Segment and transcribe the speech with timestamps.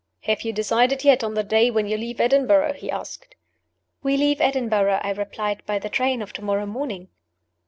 [0.21, 3.35] "Have you decided yet on the day when you leave Edinburgh?" he asked.
[4.01, 7.09] "We leave Edinburgh," I replied, "by the train of to morrow morning."